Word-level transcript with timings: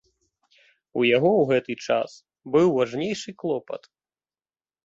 У 1.01 1.03
яго 1.09 1.31
ў 1.35 1.43
гэты 1.51 1.73
час 1.87 2.11
быў 2.57 2.67
важнейшы 2.81 3.29
клопат. 3.43 3.83